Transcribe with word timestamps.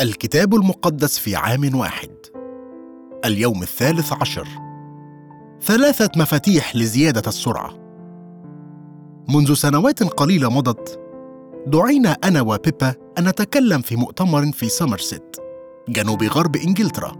الكتاب 0.00 0.54
المقدس 0.54 1.18
في 1.18 1.36
عام 1.36 1.74
واحد. 1.74 2.10
اليوم 3.24 3.62
الثالث 3.62 4.12
عشر. 4.12 4.48
ثلاثة 5.62 6.10
مفاتيح 6.16 6.76
لزيادة 6.76 7.22
السرعة. 7.26 7.70
منذ 9.28 9.54
سنوات 9.54 10.02
قليلة 10.02 10.50
مضت 10.50 11.00
دعينا 11.66 12.12
أنا 12.24 12.40
وبيبا 12.40 12.94
أن 13.18 13.28
نتكلم 13.28 13.80
في 13.82 13.96
مؤتمر 13.96 14.52
في 14.52 14.68
سامرست 14.68 15.40
جنوب 15.88 16.22
غرب 16.22 16.56
إنجلترا. 16.56 17.12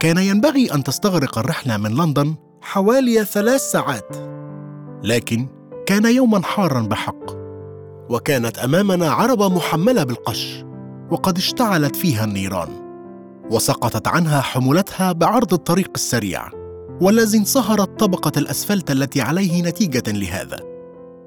كان 0.00 0.18
ينبغي 0.18 0.74
أن 0.74 0.84
تستغرق 0.84 1.38
الرحلة 1.38 1.76
من 1.76 1.90
لندن 1.90 2.34
حوالي 2.62 3.24
ثلاث 3.24 3.60
ساعات. 3.60 4.16
لكن 5.04 5.48
كان 5.86 6.04
يوما 6.04 6.42
حارا 6.42 6.80
بحق 6.80 7.32
وكانت 8.10 8.58
أمامنا 8.58 9.10
عربة 9.10 9.48
محملة 9.48 10.04
بالقش. 10.04 10.64
وقد 11.12 11.38
اشتعلت 11.38 11.96
فيها 11.96 12.24
النيران 12.24 12.68
وسقطت 13.50 14.08
عنها 14.08 14.40
حمولتها 14.40 15.12
بعرض 15.12 15.52
الطريق 15.52 15.90
السريع 15.94 16.48
والذي 17.00 17.38
انصهرت 17.38 18.00
طبقة 18.00 18.32
الأسفلت 18.36 18.90
التي 18.90 19.20
عليه 19.20 19.62
نتيجة 19.62 20.12
لهذا. 20.12 20.60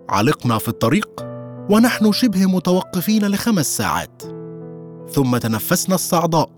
علقنا 0.09 0.58
في 0.58 0.67
الطريق 0.67 1.25
ونحن 1.70 2.11
شبه 2.11 2.45
متوقفين 2.45 3.27
لخمس 3.27 3.77
ساعات. 3.77 4.21
ثم 5.11 5.38
تنفسنا 5.38 5.95
الصعداء 5.95 6.49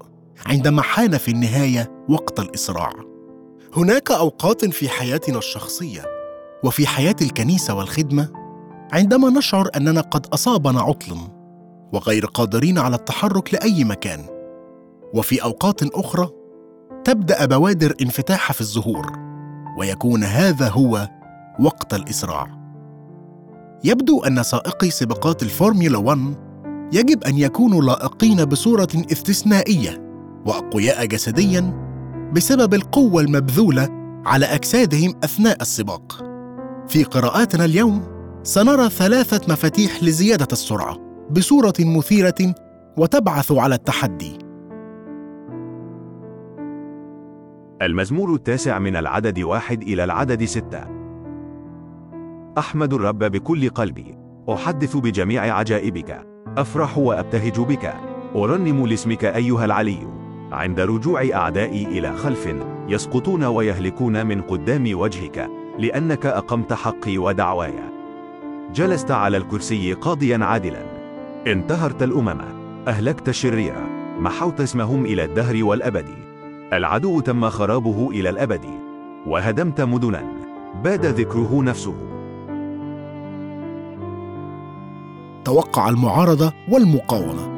عندما 0.46 0.82
حان 0.82 1.18
في 1.18 1.32
النهاية 1.32 2.06
وقت 2.10 2.40
الإسراع. 2.40 2.94
هناك 3.76 4.12
أوقات 4.12 4.66
في 4.66 4.90
حياتنا 4.90 5.38
الشخصية 5.38 6.06
وفي 6.64 6.88
حياة 6.88 7.16
الكنيسة 7.22 7.76
والخدمة 7.76 8.30
عندما 8.92 9.30
نشعر 9.30 9.70
أننا 9.76 10.02
قد 10.02 10.26
أصابنا 10.26 10.82
عطل. 10.82 11.37
وغير 11.94 12.26
قادرين 12.26 12.78
على 12.78 12.96
التحرك 12.96 13.54
لأي 13.54 13.84
مكان. 13.84 14.26
وفي 15.14 15.44
أوقات 15.44 15.84
أخرى 15.84 16.30
تبدأ 17.04 17.46
بوادر 17.46 17.96
انفتاح 18.02 18.52
في 18.52 18.62
الظهور 18.62 19.12
ويكون 19.80 20.24
هذا 20.24 20.70
هو 20.70 21.10
وقت 21.60 21.94
الإسراع. 21.94 22.58
يبدو 23.84 24.24
أن 24.24 24.44
سائقي 24.44 24.90
سباقات 24.90 25.44
الفورمولا 25.44 25.98
1 25.98 26.36
يجب 26.94 27.24
أن 27.24 27.38
يكونوا 27.38 27.82
لائقين 27.82 28.46
بصورة 28.46 28.88
استثنائية 29.12 30.02
وأقوياء 30.46 31.06
جسديا 31.06 31.88
بسبب 32.34 32.74
القوة 32.74 33.22
المبذولة 33.22 33.88
على 34.26 34.46
أجسادهم 34.46 35.14
أثناء 35.24 35.62
السباق. 35.62 36.24
في 36.88 37.04
قراءاتنا 37.04 37.66
اليوم 37.66 38.04
سنرى 38.44 38.90
ثلاثة 38.90 39.54
مفاتيح 39.54 40.04
لزيادة 40.04 40.48
السرعة. 40.52 41.07
بصورة 41.32 41.74
مثيرة 41.80 42.56
وتبعث 42.98 43.52
على 43.52 43.76
التحدي. 43.76 44.38
المزمور 47.82 48.34
التاسع 48.34 48.80
من 48.80 48.96
العدد 48.96 49.40
واحد 49.40 49.82
إلى 49.82 50.04
العدد 50.04 50.44
ستة. 50.44 50.84
أحمد 52.58 52.94
الرب 52.94 53.20
بكل 53.20 53.70
قلبي. 53.70 54.18
أحدث 54.50 54.98
بجميع 54.98 55.58
عجائبك. 55.58 56.28
أفرح 56.58 56.98
وأبتهج 56.98 57.60
بك. 57.60 57.94
أرنم 58.36 58.88
لاسمك 58.88 59.26
أيها 59.26 59.66
العلي. 59.66 60.08
عند 60.52 60.80
رجوع 60.80 61.30
أعدائي 61.34 61.86
إلى 61.86 62.14
خلف 62.18 62.56
يسقطون 62.88 63.44
ويهلكون 63.44 64.26
من 64.26 64.42
قدام 64.42 64.90
وجهك 64.94 65.50
لأنك 65.80 66.26
أقمت 66.26 66.74
حقي 66.74 67.18
ودعواي. 67.18 67.74
جلست 68.74 69.12
على 69.12 69.38
الكرسي 69.38 69.94
قاضيا 69.94 70.46
عادلا. 70.46 70.97
انتهرت 71.52 72.04
الأمم. 72.04 72.42
أهلكت 72.88 73.30
الشرير. 73.30 73.74
محوت 74.20 74.62
اسمهم 74.62 75.06
إلى 75.06 75.24
الدهر 75.24 75.64
والأبد. 75.64 76.06
العدو 76.74 77.20
تم 77.20 77.50
خرابه 77.50 78.10
إلى 78.12 78.30
الأبد. 78.30 78.66
وهدمت 79.28 79.82
مدنا. 79.82 80.24
باد 80.84 81.06
ذكره 81.06 81.64
نفسه. 81.64 81.96
توقع 85.46 85.90
المعارضة 85.90 86.54
والمقاومة. 86.70 87.58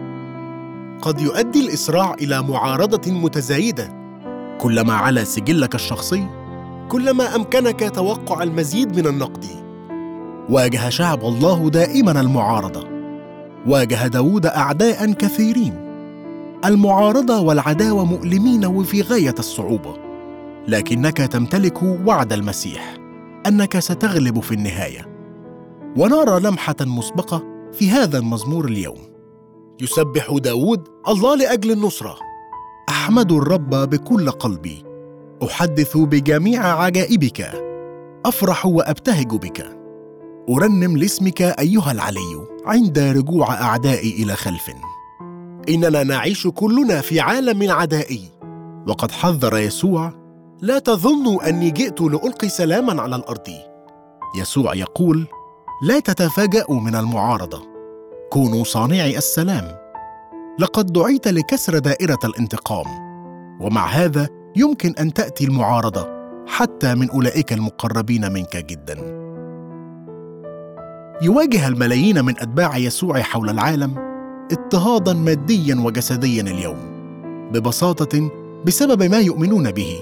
قد 1.01 1.21
يؤدي 1.21 1.65
الإسراع 1.65 2.13
إلى 2.13 2.43
معارضة 2.43 3.11
متزايدة. 3.11 3.93
كلما 4.61 4.93
على 4.93 5.25
سجلك 5.25 5.75
الشخصي 5.75 6.27
كلما 6.89 7.35
أمكنك 7.35 7.91
توقع 7.95 8.43
المزيد 8.43 8.99
من 8.99 9.07
النقد. 9.07 9.45
واجه 10.49 10.89
شعب 10.89 11.19
الله 11.19 11.69
دائما 11.69 12.21
المعارضة. 12.21 12.98
واجه 13.67 14.07
داود 14.07 14.45
أعداء 14.45 15.11
كثيرين. 15.11 15.73
المعارضة 16.65 17.39
والعداوة 17.39 18.05
مؤلمين 18.05 18.65
وفي 18.65 19.01
غاية 19.01 19.35
الصعوبة. 19.39 19.97
لكنك 20.67 21.17
تمتلك 21.17 21.83
وعد 21.83 22.33
المسيح. 22.33 22.97
أنك 23.47 23.79
ستغلب 23.79 24.39
في 24.39 24.51
النهاية. 24.51 25.05
ونرى 25.97 26.39
لمحة 26.39 26.75
مسبقة 26.81 27.43
في 27.73 27.89
هذا 27.89 28.17
المزمور 28.17 28.65
اليوم. 28.65 28.99
يسبح 29.81 30.37
داود 30.43 30.87
الله 31.07 31.35
لأجل 31.35 31.71
النصرة. 31.71 32.15
أحمد 32.89 33.31
الرب 33.31 33.69
بكل 33.69 34.31
قلبي. 34.31 34.83
أحدث 35.43 35.97
بجميع 35.97 36.81
عجائبك. 36.81 37.51
أفرح 38.25 38.65
وأبتهج 38.65 39.27
بك. 39.27 39.78
أرنم 40.49 40.97
لاسمك 40.97 41.41
أيها 41.41 41.91
العلي 41.91 42.47
عند 42.65 42.99
رجوع 42.99 43.53
أعدائي 43.61 44.23
إلى 44.23 44.35
خلف. 44.35 44.71
إننا 45.69 46.03
نعيش 46.03 46.47
كلنا 46.47 47.01
في 47.01 47.19
عالم 47.19 47.71
عدائي 47.71 48.31
وقد 48.87 49.11
حذر 49.11 49.57
يسوع 49.57 50.13
لا 50.61 50.79
تظنوا 50.79 51.49
أني 51.49 51.71
جئت 51.71 52.01
لألقي 52.01 52.49
سلاما 52.49 53.01
على 53.01 53.15
الأرض. 53.15 53.47
يسوع 54.37 54.75
يقول 54.75 55.27
لا 55.83 55.99
تتفاجأوا 55.99 56.79
من 56.79 56.95
المعارضة. 56.95 57.61
كونوا 58.29 58.63
صانعي 58.63 59.17
السلام. 59.17 59.75
لقد 60.59 60.93
دعيت 60.93 61.27
لكسر 61.27 61.79
دائرة 61.79 62.19
الانتقام. 62.25 62.85
ومع 63.61 63.85
هذا 63.85 64.29
يمكن 64.55 64.93
أن 64.99 65.13
تأتي 65.13 65.43
المعارضة 65.43 66.07
حتى 66.47 66.95
من 66.95 67.09
أولئك 67.09 67.53
المقربين 67.53 68.31
منك 68.31 68.57
جدا. 68.57 69.18
يواجه 71.21 71.67
الملايين 71.67 72.25
من 72.25 72.39
أتباع 72.39 72.77
يسوع 72.77 73.21
حول 73.21 73.49
العالم 73.49 73.95
اضطهادا 74.51 75.13
ماديا 75.13 75.75
وجسديا 75.75 76.41
اليوم 76.41 76.77
ببساطة 77.53 78.31
بسبب 78.65 79.03
ما 79.03 79.19
يؤمنون 79.19 79.71
به. 79.71 79.99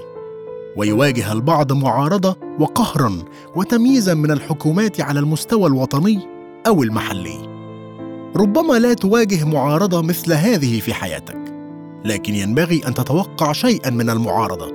ويواجه 0.76 1.32
البعض 1.32 1.74
معارضة 1.74 2.38
وقهرا 2.60 3.18
وتمييزا 3.56 4.14
من 4.14 4.32
الحكومات 4.32 5.02
على 5.02 5.20
المستوى 5.20 5.68
الوطني 5.68 6.20
أو 6.68 6.84
المحلي. 6.84 7.38
ربما 8.36 8.80
لا 8.80 8.94
تواجه 8.94 9.46
معارضة 9.46 10.02
مثل 10.02 10.34
هذه 10.34 10.80
في 10.80 10.94
حياتك 10.94 11.54
لكن 12.06 12.36
ينبغي 12.36 12.82
أن 12.88 12.94
تتوقع 12.94 13.54
شيئا 13.54 13.90
من 13.90 14.10
المعارضة 14.10 14.74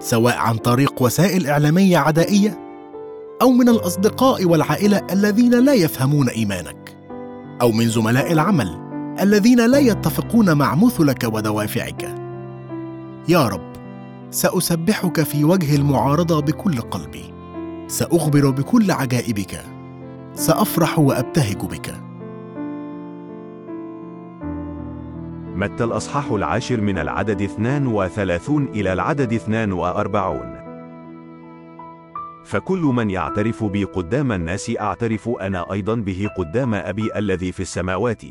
سواء 0.00 0.36
عن 0.36 0.56
طريق 0.56 1.02
وسائل 1.02 1.46
إعلامية 1.46 1.98
عدائية 1.98 2.69
أو 3.42 3.50
من 3.50 3.68
الأصدقاء 3.68 4.44
والعائلة 4.44 5.06
الذين 5.12 5.64
لا 5.64 5.74
يفهمون 5.74 6.28
إيمانك 6.28 6.96
أو 7.62 7.72
من 7.72 7.88
زملاء 7.88 8.32
العمل 8.32 8.90
الذين 9.20 9.70
لا 9.70 9.78
يتفقون 9.78 10.58
مع 10.58 10.74
مثلك 10.74 11.24
ودوافعك. 11.32 12.14
يا 13.28 13.48
رب 13.48 13.72
سأسبحك 14.30 15.22
في 15.22 15.44
وجه 15.44 15.76
المعارضة 15.76 16.40
بكل 16.40 16.80
قلبي 16.80 17.34
سأخبر 17.86 18.50
بكل 18.50 18.90
عجائبك 18.90 19.64
سأفرح 20.34 20.98
وأبتهج 20.98 21.56
بك. 21.56 21.94
متى 25.56 25.84
الأصحاح 25.84 26.30
العاشر 26.30 26.80
من 26.80 26.98
العدد 26.98 27.42
32 27.42 28.68
إلى 28.68 28.92
العدد 28.92 29.32
42 29.32 30.59
فكل 32.50 32.80
من 32.80 33.10
يعترف 33.10 33.64
بي 33.64 33.84
قدام 33.84 34.32
الناس 34.32 34.72
أعترف 34.80 35.28
أنا 35.28 35.72
أيضا 35.72 35.94
به 35.94 36.30
قدام 36.36 36.74
أبي 36.74 37.18
الذي 37.18 37.52
في 37.52 37.60
السماوات. 37.60 38.22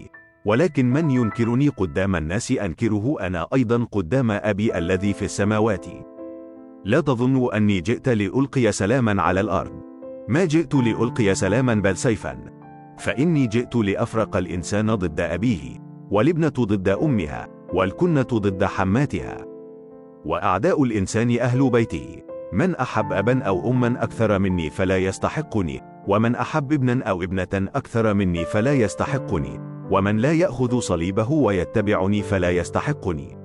ولكن 0.46 0.90
من 0.90 1.12
ينكرني 1.12 1.70
قدام 1.70 2.16
الناس 2.16 2.52
أنكره 2.52 3.16
أنا 3.22 3.48
أيضا 3.54 3.88
قدام 3.92 4.32
أبي 4.32 4.78
الذي 4.78 5.14
في 5.14 5.26
السماوات. 5.26 5.86
لا 6.86 7.02
تظنوا 7.02 7.58
أني 7.58 7.82
جئت 7.82 8.10
لألقي 8.10 8.72
سلاما 8.72 9.22
على 9.22 9.40
الأرض. 9.40 9.82
ما 10.28 10.46
جئت 10.46 10.76
لألقي 10.76 11.36
سلاما 11.36 11.74
بل 11.74 11.98
سيفا. 11.98 12.38
فإني 12.98 13.48
جئت 13.48 13.76
لأفرق 13.76 14.38
الإنسان 14.38 14.96
ضد 14.96 15.20
أبيه 15.20 15.78
والابنة 16.12 16.54
ضد 16.60 16.90
أمها 16.90 17.48
والكنة 17.74 18.28
ضد 18.34 18.64
حماتها. 18.64 19.46
وأعداء 20.26 20.84
الإنسان 20.84 21.40
أهل 21.40 21.70
بيته. 21.70 22.29
من 22.54 22.76
أحب 22.76 23.14
أبا 23.14 23.44
أو 23.44 23.72
أما 23.72 24.04
أكثر 24.04 24.40
مني 24.40 24.70
فلا 24.70 24.98
يستحقني 24.98 25.82
ومن 26.08 26.36
أحب 26.36 26.74
ابنا 26.74 27.04
أو 27.04 27.24
ابنة 27.24 27.70
أكثر 27.76 28.14
مني 28.14 28.46
فلا 28.46 28.74
يستحقني 28.74 29.60
ومن 29.92 30.18
لا 30.18 30.34
يأخذ 30.34 30.80
صليبه 30.80 31.32
ويتبعني 31.32 32.22
فلا 32.22 32.50
يستحقني. 32.50 33.38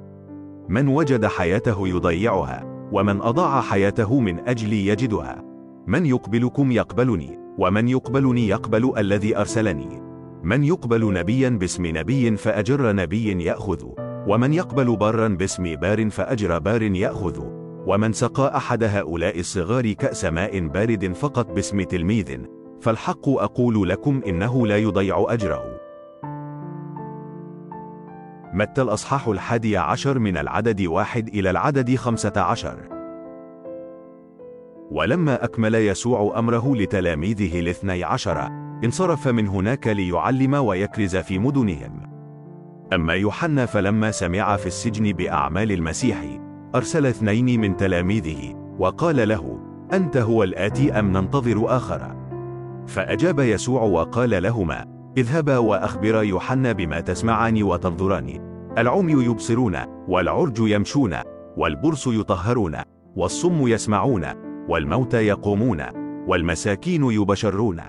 من 0.68 0.88
وجد 0.88 1.26
حياته 1.26 1.88
يضيعها 1.88 2.88
ومن 2.92 3.20
أضاع 3.20 3.60
حياته 3.60 4.20
من 4.20 4.48
أجلي 4.48 4.86
يجدها. 4.86 5.42
من 5.86 6.06
يقبلكم 6.06 6.72
يقبلني 6.72 7.38
ومن 7.58 7.88
يقبلني 7.88 8.48
يقبل 8.48 8.92
الذي 8.98 9.36
أرسلني. 9.36 10.02
من 10.42 10.64
يقبل 10.64 11.12
نبيا 11.12 11.48
باسم 11.48 11.86
نبي 11.86 12.36
فأجر 12.36 12.92
نبي 12.92 13.44
يأخذ 13.44 13.84
ومن 14.28 14.52
يقبل 14.52 14.96
بارا 14.96 15.28
باسم 15.28 15.76
بار 15.76 16.10
فأجر 16.10 16.58
بار 16.58 16.82
يأخذ. 16.82 17.63
ومن 17.86 18.12
سقى 18.12 18.56
أحد 18.56 18.84
هؤلاء 18.84 19.40
الصغار 19.40 19.92
كأس 19.92 20.24
ماء 20.24 20.66
بارد 20.66 21.12
فقط 21.12 21.46
باسم 21.52 21.82
تلميذ 21.82 22.38
فالحق 22.80 23.28
أقول 23.28 23.88
لكم 23.88 24.20
إنه 24.26 24.66
لا 24.66 24.78
يضيع 24.78 25.26
أجره. 25.28 25.64
متى 28.52 28.82
الأصحاح 28.82 29.28
الحادي 29.28 29.76
عشر 29.76 30.18
من 30.18 30.36
العدد 30.36 30.82
واحد 30.82 31.28
إلى 31.28 31.50
العدد 31.50 31.94
خمسة 31.94 32.32
عشر؟ 32.36 32.78
ولما 34.90 35.44
أكمل 35.44 35.74
يسوع 35.74 36.38
أمره 36.38 36.76
لتلاميذه 36.76 37.60
الاثني 37.60 38.04
عشر 38.04 38.48
انصرف 38.84 39.28
من 39.28 39.48
هناك 39.48 39.86
ليعلم 39.86 40.54
ويكرز 40.54 41.16
في 41.16 41.38
مدنهم. 41.38 42.14
أما 42.92 43.14
يوحنا 43.14 43.66
فلما 43.66 44.10
سمع 44.10 44.56
في 44.56 44.66
السجن 44.66 45.12
بأعمال 45.12 45.72
المسيح 45.72 46.43
أرسل 46.74 47.06
اثنين 47.06 47.60
من 47.60 47.76
تلاميذه 47.76 48.54
وقال 48.78 49.28
له 49.28 49.58
أنت 49.92 50.16
هو 50.16 50.42
الآتي 50.42 50.92
أم 50.92 51.12
ننتظر 51.12 51.76
آخر؟ 51.76 52.16
فأجاب 52.86 53.40
يسوع 53.40 53.82
وقال 53.82 54.42
لهما 54.42 54.84
اذهبا 55.16 55.58
وأخبرا 55.58 56.22
يوحنا 56.22 56.72
بما 56.72 57.00
تسمعان 57.00 57.62
وتنظران 57.62 58.40
العمي 58.78 59.12
يبصرون 59.12 59.76
والعرج 60.08 60.58
يمشون 60.58 61.16
والبرص 61.56 62.06
يطهرون 62.06 62.76
والصم 63.16 63.68
يسمعون 63.68 64.24
والموتى 64.68 65.26
يقومون 65.26 65.82
والمساكين 66.28 67.04
يبشرون. 67.04 67.80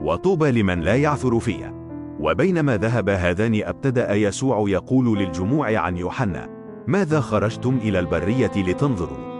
وطوبى 0.00 0.50
لمن 0.50 0.80
لا 0.80 0.96
يعثر 0.96 1.38
فيه 1.38 1.74
وبينما 2.20 2.76
ذهب 2.76 3.08
هذان 3.08 3.62
ابتدأ 3.64 4.14
يسوع 4.14 4.68
يقول 4.68 5.18
للجموع 5.18 5.78
عن 5.78 5.96
يوحنا 5.96 6.61
ماذا 6.86 7.20
خرجتم 7.20 7.78
إلى 7.82 7.98
البرية 7.98 8.52
لتنظروا؟ 8.56 9.32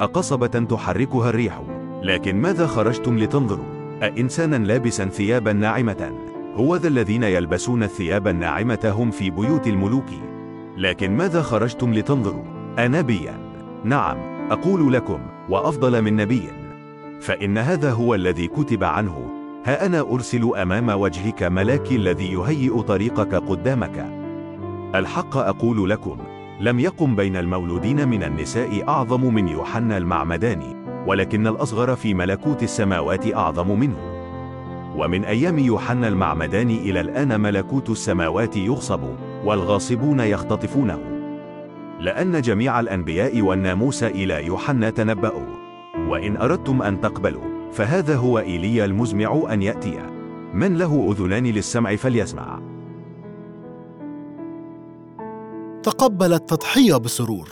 أقصبة 0.00 0.46
تحركها 0.46 1.30
الريح. 1.30 1.62
لكن 2.02 2.36
ماذا 2.36 2.66
خرجتم 2.66 3.18
لتنظروا؟ 3.18 3.64
أإنسانا 4.02 4.56
لابسا 4.56 5.04
ثيابا 5.04 5.52
ناعمة. 5.52 6.12
هو 6.54 6.76
ذا 6.76 6.88
الذين 6.88 7.22
يلبسون 7.22 7.82
الثياب 7.82 8.28
الناعمة 8.28 8.92
هم 8.96 9.10
في 9.10 9.30
بيوت 9.30 9.66
الملوك. 9.66 10.06
لكن 10.76 11.16
ماذا 11.16 11.42
خرجتم 11.42 11.94
لتنظروا؟ 11.94 12.44
أنبيا. 12.78 13.38
نعم 13.84 14.16
أقول 14.50 14.92
لكم 14.92 15.20
وأفضل 15.48 16.02
من 16.02 16.16
نبي. 16.16 16.42
فإن 17.20 17.58
هذا 17.58 17.92
هو 17.92 18.14
الذي 18.14 18.48
كتب 18.48 18.84
عنه. 18.84 19.30
ها 19.64 19.86
أنا 19.86 20.00
أرسل 20.00 20.56
أمام 20.56 20.88
وجهك 20.88 21.42
ملاكي 21.42 21.96
الذي 21.96 22.32
يهيئ 22.32 22.80
طريقك 22.80 23.34
قدامك. 23.34 24.06
الحق 24.94 25.36
أقول 25.36 25.90
لكم 25.90 26.18
لم 26.60 26.80
يقم 26.80 27.16
بين 27.16 27.36
المولودين 27.36 28.08
من 28.08 28.22
النساء 28.22 28.88
أعظم 28.88 29.34
من 29.34 29.48
يوحنا 29.48 29.96
المعمداني 29.96 30.76
ولكن 31.06 31.46
الأصغر 31.46 31.96
في 31.96 32.14
ملكوت 32.14 32.62
السماوات 32.62 33.34
أعظم 33.34 33.78
منه. 33.80 33.96
ومن 34.96 35.24
أيام 35.24 35.58
يوحنا 35.58 36.08
المعمداني 36.08 36.90
إلى 36.90 37.00
الآن 37.00 37.40
ملكوت 37.40 37.90
السماوات 37.90 38.56
يغصب 38.56 39.00
والغاصبون 39.44 40.20
يختطفونه. 40.20 41.00
لأن 42.00 42.40
جميع 42.40 42.80
الأنبياء 42.80 43.40
والناموس 43.40 44.02
إلى 44.02 44.46
يوحنا 44.46 44.90
تنبأوا. 44.90 45.46
وإن 46.08 46.36
أردتم 46.36 46.82
أن 46.82 47.00
تقبلوا 47.00 47.72
فهذا 47.72 48.16
هو 48.16 48.38
إيليا 48.38 48.84
المزمع 48.84 49.42
أن 49.50 49.62
يأتي. 49.62 49.98
من 50.54 50.76
له 50.76 51.12
أذنان 51.12 51.46
للسمع 51.46 51.96
فليسمع. 51.96 52.67
تقبل 55.82 56.32
التضحية 56.32 56.96
بسرور. 56.96 57.48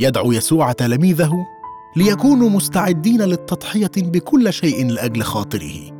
يدعو 0.00 0.32
يسوع 0.32 0.72
تلاميذه 0.72 1.46
ليكونوا 1.96 2.50
مستعدين 2.50 3.22
للتضحية 3.22 3.90
بكل 3.96 4.52
شيء 4.52 4.90
لأجل 4.90 5.22
خاطره. 5.22 5.92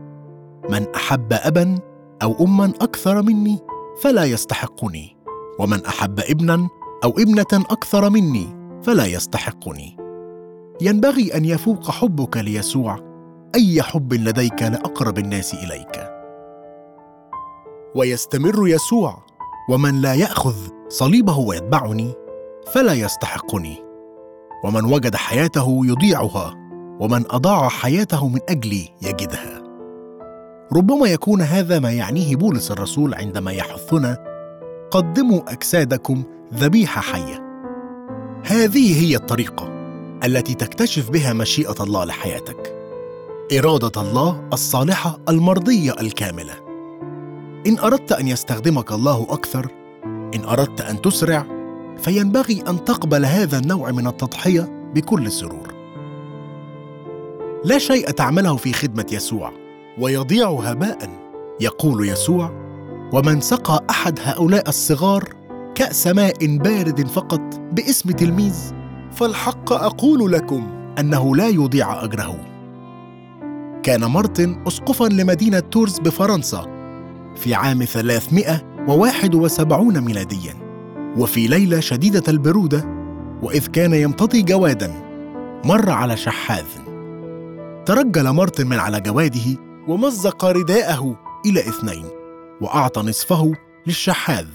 من 0.70 0.86
أحب 0.94 1.32
أبا 1.32 1.78
أو 2.22 2.44
أما 2.44 2.64
أكثر 2.64 3.22
مني 3.22 3.58
فلا 4.02 4.24
يستحقني 4.24 5.16
ومن 5.58 5.84
أحب 5.84 6.20
ابنا 6.20 6.68
أو 7.04 7.10
ابنة 7.10 7.64
أكثر 7.70 8.10
مني 8.10 8.46
فلا 8.82 9.06
يستحقني. 9.06 9.96
ينبغي 10.80 11.34
أن 11.34 11.44
يفوق 11.44 11.90
حبك 11.90 12.36
ليسوع 12.36 12.98
أي 13.54 13.82
حب 13.82 14.12
لديك 14.12 14.62
لأقرب 14.62 15.18
الناس 15.18 15.54
إليك. 15.54 16.10
ويستمر 17.94 18.68
يسوع 18.68 19.29
ومن 19.70 20.00
لا 20.00 20.14
يأخذ 20.14 20.54
صليبه 20.88 21.38
ويتبعني 21.38 22.14
فلا 22.72 22.92
يستحقني. 22.92 23.76
ومن 24.64 24.84
وجد 24.84 25.16
حياته 25.16 25.80
يضيعها 25.84 26.54
ومن 27.00 27.24
أضاع 27.30 27.68
حياته 27.68 28.28
من 28.28 28.40
اجلي 28.48 28.88
يجدها. 29.02 29.62
ربما 30.72 31.06
يكون 31.06 31.42
هذا 31.42 31.78
ما 31.78 31.92
يعنيه 31.92 32.36
بولس 32.36 32.70
الرسول 32.70 33.14
عندما 33.14 33.52
يحثنا 33.52 34.16
قدموا 34.90 35.52
أجسادكم 35.52 36.22
ذبيحة 36.54 37.00
حية. 37.00 37.42
هذه 38.44 39.04
هي 39.04 39.16
الطريقة 39.16 39.68
التي 40.24 40.54
تكتشف 40.54 41.10
بها 41.10 41.32
مشيئة 41.32 41.76
الله 41.80 42.04
لحياتك. 42.04 42.76
إرادة 43.58 44.00
الله 44.00 44.48
الصالحة 44.52 45.18
المرضية 45.28 45.92
الكاملة. 46.00 46.69
إن 47.66 47.78
أردت 47.78 48.12
أن 48.12 48.28
يستخدمك 48.28 48.92
الله 48.92 49.26
أكثر 49.30 49.70
إن 50.04 50.44
أردت 50.44 50.80
أن 50.80 51.02
تسرع 51.02 51.46
فينبغي 51.98 52.62
أن 52.68 52.84
تقبل 52.84 53.24
هذا 53.24 53.58
النوع 53.58 53.90
من 53.90 54.06
التضحية 54.06 54.90
بكل 54.94 55.32
سرور 55.32 55.74
لا 57.64 57.78
شيء 57.78 58.10
تعمله 58.10 58.56
في 58.56 58.72
خدمة 58.72 59.06
يسوع 59.12 59.52
ويضيع 59.98 60.50
هباء 60.50 60.98
يقول 61.60 62.08
يسوع 62.08 62.50
ومن 63.12 63.40
سقى 63.40 63.84
أحد 63.90 64.18
هؤلاء 64.22 64.68
الصغار 64.68 65.24
كأس 65.74 66.06
ماء 66.06 66.56
بارد 66.56 67.06
فقط 67.06 67.60
باسم 67.72 68.10
تلميذ 68.10 68.72
فالحق 69.12 69.72
أقول 69.72 70.32
لكم 70.32 70.68
أنه 70.98 71.36
لا 71.36 71.48
يضيع 71.48 72.04
أجره. 72.04 72.36
كان 73.82 74.04
مارتن 74.04 74.64
اسقفا 74.66 75.04
لمدينة 75.04 75.60
تورز 75.60 75.98
بفرنسا. 75.98 76.79
في 77.36 77.54
عام 77.54 77.84
371 77.84 80.00
ميلاديا. 80.00 80.54
وفي 81.16 81.46
ليلة 81.46 81.80
شديدة 81.80 82.22
البرودة 82.28 82.84
وإذ 83.42 83.66
كان 83.66 83.94
يمتطي 83.94 84.42
جوادا 84.42 84.92
مر 85.64 85.90
على 85.90 86.16
شحاذ. 86.16 86.66
ترجل 87.86 88.28
مارتن 88.28 88.66
من 88.66 88.78
على 88.78 89.00
جواده 89.00 89.56
ومزق 89.88 90.44
رداءه 90.44 91.16
إلى 91.46 91.60
إثنين 91.60 92.04
وأعطى 92.60 93.00
نصفه 93.00 93.52
للشحاذ. 93.86 94.46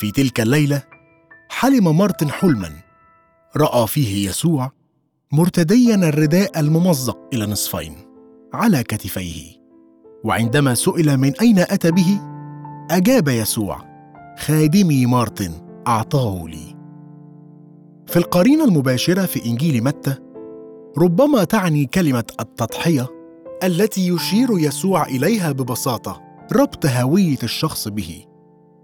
في 0.00 0.10
تلك 0.10 0.40
الليلة 0.40 0.82
حلم 1.48 1.98
مارتن 1.98 2.30
حلما 2.30 2.70
رأى 3.56 3.86
فيه 3.86 4.28
يسوع 4.28 4.72
مرتديا 5.32 5.94
الرداء 5.94 6.60
الممزق 6.60 7.18
إلى 7.32 7.46
نصفين 7.46 7.96
على 8.54 8.82
كتفيه. 8.82 9.55
وعندما 10.24 10.74
سئل 10.74 11.16
من 11.16 11.32
أين 11.40 11.58
أتى 11.58 11.90
به 11.90 12.20
أجاب 12.90 13.28
يسوع 13.28 13.80
خادمي 14.38 15.06
مارتن 15.06 15.50
أعطاه 15.86 16.44
لي. 16.48 16.76
في 18.06 18.16
القرينة 18.16 18.64
المباشرة 18.64 19.26
في 19.26 19.46
إنجيل 19.46 19.84
متى 19.84 20.14
ربما 20.98 21.44
تعني 21.44 21.86
كلمة 21.86 22.24
التضحية 22.40 23.06
التي 23.64 24.08
يشير 24.08 24.48
يسوع 24.58 25.06
إليها 25.06 25.52
ببساطة 25.52 26.22
ربط 26.52 26.86
هوية 26.86 27.38
الشخص 27.42 27.88
به 27.88 28.24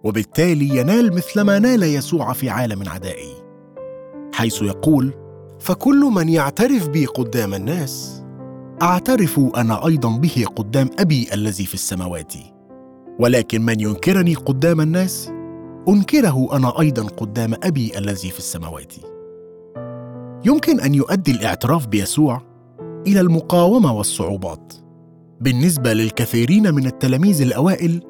وبالتالي 0.04 0.76
ينال 0.76 1.14
مثل 1.14 1.40
ما 1.40 1.58
نال 1.58 1.82
يسوع 1.82 2.32
في 2.32 2.50
عالم 2.50 2.88
عدائي 2.88 3.34
حيث 4.34 4.62
يقول 4.62 5.14
فكل 5.60 6.00
من 6.00 6.28
يعترف 6.28 6.88
بي 6.88 7.06
قدام 7.06 7.54
الناس 7.54 8.21
أعترف 8.82 9.40
أنا 9.56 9.86
أيضا 9.86 10.16
به 10.16 10.44
قدام 10.56 10.90
أبي 10.98 11.28
الذي 11.34 11.66
في 11.66 11.74
السماوات. 11.74 12.34
ولكن 13.18 13.62
من 13.62 13.80
ينكرني 13.80 14.34
قدام 14.34 14.80
الناس؟ 14.80 15.32
أنكره 15.88 16.56
أنا 16.56 16.80
أيضا 16.80 17.02
قدام 17.02 17.54
أبي 17.62 17.98
الذي 17.98 18.30
في 18.30 18.38
السماوات. 18.38 18.92
يمكن 20.44 20.80
أن 20.80 20.94
يؤدي 20.94 21.30
الاعتراف 21.30 21.86
بيسوع 21.86 22.42
إلى 23.06 23.20
المقاومة 23.20 23.92
والصعوبات. 23.92 24.72
بالنسبة 25.40 25.92
للكثيرين 25.92 26.74
من 26.74 26.86
التلاميذ 26.86 27.42
الأوائل 27.42 28.02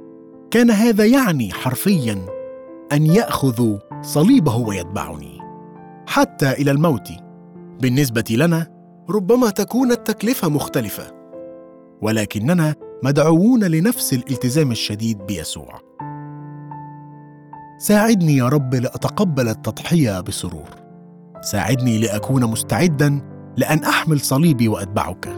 كان 0.50 0.70
هذا 0.70 1.04
يعني 1.04 1.52
حرفيا 1.52 2.18
أن 2.92 3.06
ياخذ 3.06 3.76
صليبه 4.02 4.56
ويتبعني 4.56 5.38
حتى 6.06 6.52
إلى 6.52 6.70
الموت. 6.70 7.08
بالنسبة 7.80 8.24
لنا 8.30 8.71
ربما 9.10 9.50
تكون 9.50 9.92
التكلفة 9.92 10.48
مختلفة. 10.48 11.02
ولكننا 12.02 12.74
مدعوون 13.04 13.64
لنفس 13.64 14.12
الالتزام 14.12 14.70
الشديد 14.70 15.18
بيسوع. 15.18 15.80
ساعدني 17.78 18.36
يا 18.36 18.48
رب 18.48 18.74
لأتقبل 18.74 19.48
التضحية 19.48 20.20
بسرور. 20.20 20.68
ساعدني 21.40 21.98
لأكون 21.98 22.44
مستعدا 22.44 23.20
لأن 23.56 23.78
أحمل 23.84 24.20
صليبي 24.20 24.68
وأتبعك. 24.68 25.28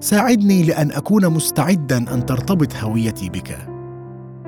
ساعدني 0.00 0.62
لأن 0.62 0.90
أكون 0.90 1.28
مستعدا 1.28 2.14
أن 2.14 2.26
ترتبط 2.26 2.74
هويتي 2.76 3.28
بك. 3.28 3.58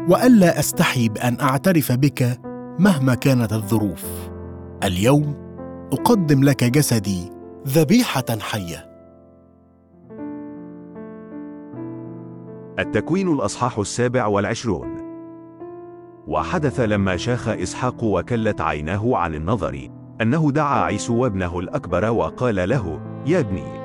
وألا 0.09 0.59
أستحي 0.59 1.09
بأن 1.09 1.41
أعترف 1.41 1.93
بك 1.93 2.41
مهما 2.79 3.14
كانت 3.14 3.52
الظروف. 3.52 4.05
اليوم 4.85 5.35
أقدم 5.93 6.45
لك 6.45 6.64
جسدي 6.64 7.32
ذبيحة 7.66 8.25
حية. 8.40 8.88
التكوين 12.78 13.33
الأصحاح 13.33 13.78
السابع 13.78 14.26
والعشرون. 14.26 14.97
وحدث 16.26 16.81
لما 16.81 17.16
شاخ 17.16 17.49
إسحاق 17.49 18.04
وكلت 18.04 18.61
عيناه 18.61 19.16
عن 19.16 19.35
النظر 19.35 19.88
أنه 20.21 20.50
دعا 20.50 20.85
عيسو 20.85 21.26
ابنه 21.26 21.59
الأكبر 21.59 22.11
وقال 22.11 22.69
له 22.69 23.00
يا 23.26 23.40
ابني. 23.40 23.81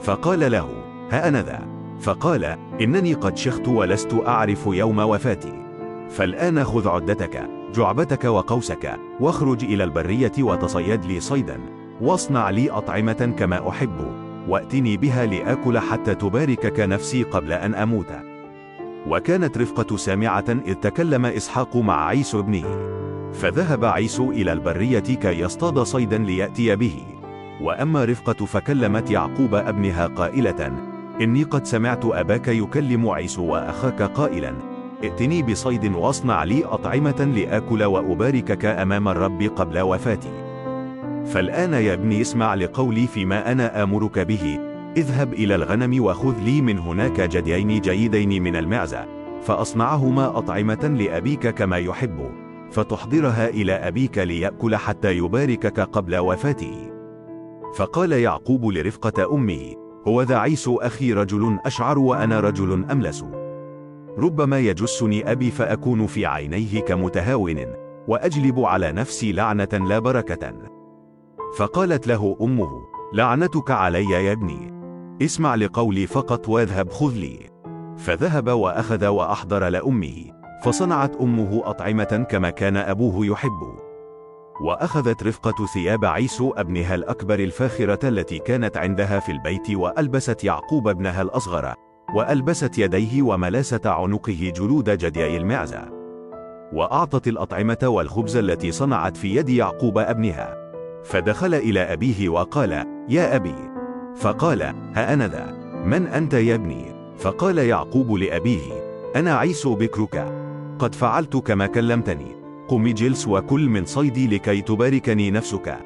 فقال 0.00 0.52
له 0.52 0.68
ها 1.10 1.28
أنا 1.28 1.42
ذا. 1.42 1.60
فقال 2.00 2.44
إنني 2.80 3.14
قد 3.14 3.36
شخت 3.36 3.68
ولست 3.68 4.14
أعرف 4.26 4.66
يوم 4.66 4.98
وفاتي. 4.98 5.66
فالآن 6.10 6.64
خذ 6.64 6.88
عدتك 6.88 7.48
جعبتك 7.74 8.24
وقوسك 8.24 8.98
واخرج 9.20 9.64
إلى 9.64 9.84
البرية 9.84 10.32
وتصيد 10.38 11.04
لي 11.04 11.20
صيدا. 11.20 11.81
واصنع 12.02 12.50
لي 12.50 12.70
أطعمة 12.70 13.34
كما 13.38 13.68
أحب 13.68 14.22
وأتني 14.48 14.96
بها 14.96 15.26
لآكل 15.26 15.78
حتى 15.78 16.14
تباركك 16.14 16.80
نفسي 16.80 17.22
قبل 17.22 17.52
أن 17.52 17.74
أموت. 17.74 18.06
وكانت 19.08 19.58
رفقة 19.58 19.96
سامعة 19.96 20.44
إذ 20.48 20.74
تكلم 20.74 21.26
إسحاق 21.26 21.76
مع 21.76 22.06
عيسو 22.06 22.40
ابنه. 22.40 22.64
فذهب 23.32 23.84
عيسو 23.84 24.30
إلى 24.30 24.52
البرية 24.52 24.98
كي 24.98 25.40
يصطاد 25.40 25.78
صيدا 25.78 26.18
ليأتي 26.18 26.76
به. 26.76 26.94
وأما 27.60 28.04
رفقة 28.04 28.46
فكلمت 28.46 29.10
يعقوب 29.10 29.54
ابنها 29.54 30.06
قائلة 30.06 30.72
إني 31.20 31.42
قد 31.42 31.66
سمعت 31.66 32.04
أباك 32.04 32.48
يكلم 32.48 33.08
عيسو 33.08 33.44
وأخاك 33.44 34.02
قائلا 34.02 34.54
ائتني 35.02 35.42
بصيد 35.42 35.94
واصنع 35.94 36.44
لي 36.44 36.64
أطعمة 36.64 37.32
لآكل 37.36 37.82
وأباركك 37.84 38.64
أمام 38.64 39.08
الرب 39.08 39.42
قبل 39.42 39.80
وفاتي. 39.80 40.51
فالآن 41.24 41.72
يا 41.72 41.94
ابني 41.94 42.20
اسمع 42.20 42.54
لقولي 42.54 43.06
فيما 43.06 43.52
أنا 43.52 43.82
آمرك 43.82 44.18
به. 44.18 44.58
اذهب 44.96 45.32
إلى 45.32 45.54
الغنم 45.54 46.04
وخذ 46.04 46.38
لي 46.44 46.62
من 46.62 46.78
هناك 46.78 47.20
جديين 47.20 47.80
جيدين 47.80 48.42
من 48.42 48.56
المعزة. 48.56 49.06
فأصنعهما 49.42 50.38
أطعمة 50.38 50.96
لأبيك 50.98 51.48
كما 51.48 51.78
يحب. 51.78 52.30
فتحضرها 52.70 53.48
إلى 53.48 53.72
أبيك 53.72 54.18
ليأكل 54.18 54.76
حتى 54.76 55.16
يباركك 55.16 55.80
قبل 55.80 56.16
وفاته. 56.16 56.90
فقال 57.74 58.12
يعقوب 58.12 58.66
لرفقة 58.66 59.34
أمه 59.34 59.74
هو 60.08 60.22
ذا 60.22 60.36
عيسو 60.36 60.76
أخي 60.76 61.12
رجل 61.12 61.58
أشعر 61.66 61.98
وأنا 61.98 62.40
رجل 62.40 62.84
أملس. 62.90 63.24
ربما 64.18 64.58
يجسني 64.60 65.32
أبي 65.32 65.50
فأكون 65.50 66.06
في 66.06 66.26
عينيه 66.26 66.80
كمتهاون. 66.80 67.56
وأجلب 68.08 68.60
على 68.60 68.92
نفسي 68.92 69.32
لعنة 69.32 69.68
لا 69.88 69.98
بركة. 69.98 70.81
فقالت 71.56 72.06
له 72.06 72.36
أمه 72.40 72.82
لعنتك 73.12 73.70
علي 73.70 74.10
يا 74.10 74.32
ابني. 74.32 74.72
اسمع 75.22 75.54
لقولي 75.54 76.06
فقط 76.06 76.48
واذهب 76.48 76.90
خذ 76.90 77.14
لي. 77.14 77.38
فذهب 77.96 78.48
وأخذ 78.48 79.06
وأحضر 79.06 79.68
لأمه 79.68 80.24
فصنعت 80.64 81.16
أمه 81.16 81.62
أطعمة 81.64 82.26
كما 82.30 82.50
كان 82.50 82.76
أبوه 82.76 83.26
يحب. 83.26 83.74
وأخذت 84.60 85.22
رفقة 85.22 85.66
ثياب 85.66 86.04
عيسو 86.04 86.50
ابنها 86.50 86.94
الأكبر 86.94 87.38
الفاخرة 87.38 88.08
التي 88.08 88.38
كانت 88.38 88.76
عندها 88.76 89.20
في 89.20 89.32
البيت 89.32 89.70
وألبست 89.70 90.44
يعقوب 90.44 90.88
ابنها 90.88 91.22
الأصغر 91.22 91.74
وألبست 92.14 92.78
يديه 92.78 93.22
وملاسة 93.22 93.80
عنقه 93.84 94.52
جلود 94.56 94.90
جديي 94.90 95.36
المعزة. 95.36 95.88
وأعطت 96.72 97.28
الأطعمة 97.28 97.78
والخبز 97.82 98.36
التي 98.36 98.72
صنعت 98.72 99.16
في 99.16 99.36
يد 99.36 99.48
يعقوب 99.48 99.98
ابنها. 99.98 100.61
فدخل 101.04 101.54
إلى 101.54 101.80
أبيه 101.80 102.28
وقال 102.28 102.72
يا 103.08 103.36
أبي. 103.36 103.54
فقال 104.16 104.62
ها 104.62 105.12
أنا 105.12 105.28
ذا. 105.28 105.62
من 105.84 106.06
أنت 106.06 106.34
يا 106.34 106.54
ابني؟ 106.54 106.84
فقال 107.18 107.58
يعقوب 107.58 108.12
لأبيه 108.12 108.92
أنا 109.16 109.34
عيسو 109.34 109.74
بكرك. 109.74 110.32
قد 110.78 110.94
فعلت 110.94 111.36
كما 111.36 111.66
كلمتني. 111.66 112.36
قم 112.68 112.88
جلس 112.88 113.28
وكل 113.28 113.68
من 113.68 113.84
صيدي 113.84 114.26
لكي 114.26 114.60
تباركني 114.60 115.30
نفسك. 115.30 115.78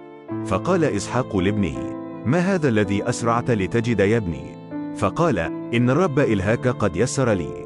فقال 0.47 0.85
إسحاق 0.85 1.37
لابنه 1.37 1.97
ما 2.25 2.39
هذا 2.39 2.69
الذي 2.69 3.09
أسرعت 3.09 3.51
لتجد 3.51 4.01
يا 4.01 4.17
ابني؟ 4.17 4.57
فقال 4.97 5.39
إن 5.75 5.91
الرب 5.91 6.19
إلهاك 6.19 6.69
قد 6.69 6.97
يسر 6.97 7.33
لي. 7.33 7.65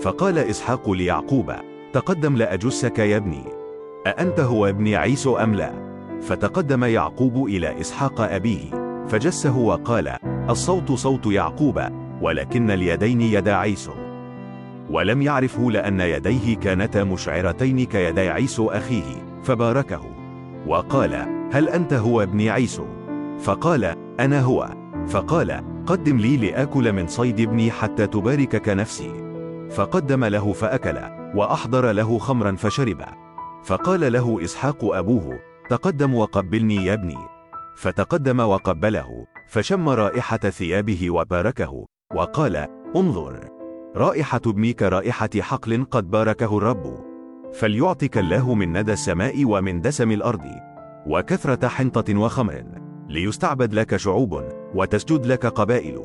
فقال 0.00 0.38
إسحاق 0.38 0.90
ليعقوب 0.90 1.52
تقدم 1.92 2.36
لأجسك 2.36 2.98
يا 2.98 3.16
ابني. 3.16 3.44
أأنت 4.06 4.40
هو 4.40 4.66
ابن 4.66 4.94
عيسو 4.94 5.36
أم 5.36 5.54
لا؟ 5.54 5.81
فتقدم 6.22 6.84
يعقوب 6.84 7.46
إلى 7.46 7.80
إسحاق 7.80 8.20
أبيه 8.20 8.70
فجسه 9.08 9.58
وقال 9.58 10.16
الصوت 10.50 10.92
صوت 10.92 11.26
يعقوب 11.26 11.80
ولكن 12.22 12.70
اليدين 12.70 13.20
يدا 13.20 13.54
عيسو 13.54 13.92
ولم 14.90 15.22
يعرفه 15.22 15.70
لأن 15.70 16.00
يديه 16.00 16.56
كانتا 16.56 17.04
مشعرتين 17.04 17.84
كيدي 17.84 18.28
عيسو 18.28 18.70
أخيه 18.70 19.40
فباركه. 19.42 20.00
وقال 20.66 21.14
هل 21.52 21.68
أنت 21.68 21.92
هو 21.92 22.22
ابن 22.22 22.48
عيسو؟ 22.48 22.84
فقال 23.40 23.84
أنا 24.20 24.40
هو 24.40 24.68
فقال 25.08 25.62
قدم 25.86 26.16
لي 26.16 26.36
لآكل 26.36 26.92
من 26.92 27.06
صيد 27.06 27.40
ابني 27.40 27.70
حتى 27.70 28.06
تباركك 28.06 28.68
نفسي 28.68 29.12
فقدم 29.70 30.24
له 30.24 30.52
فأكل 30.52 30.98
وأحضر 31.34 31.92
له 31.92 32.18
خمرا 32.18 32.56
فشرب. 32.56 33.02
فقال 33.64 34.12
له 34.12 34.44
إسحاق 34.44 34.84
أبوه 34.84 35.38
تقدم 35.70 36.14
وقبلني 36.14 36.84
يا 36.84 36.94
ابني. 36.94 37.18
فتقدم 37.76 38.40
وقبله 38.40 39.26
فشم 39.48 39.88
رائحة 39.88 40.36
ثيابه 40.36 41.10
وباركه 41.10 41.86
وقال 42.14 42.66
انظر 42.96 43.48
رائحة 43.96 44.40
ابنك 44.46 44.82
رائحة 44.82 45.30
حقل 45.40 45.84
قد 45.84 46.10
باركه 46.10 46.58
الرب. 46.58 46.98
فليعطك 47.52 48.18
الله 48.18 48.54
من 48.54 48.78
ندى 48.78 48.92
السماء 48.92 49.44
ومن 49.44 49.80
دسم 49.80 50.10
الأرض 50.10 50.44
وكثرة 51.06 51.68
حنطة 51.68 52.18
وخمر 52.18 52.64
ليستعبد 53.08 53.74
لك 53.74 53.96
شعوب 53.96 54.44
وتسجد 54.74 55.26
لك 55.26 55.46
قبائل. 55.46 56.02